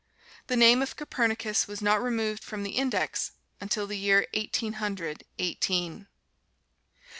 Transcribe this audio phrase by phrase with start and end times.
[0.47, 5.25] The name of Copernicus was not removed from the "Index" until the year Eighteen Hundred
[5.37, 6.07] Eighteen.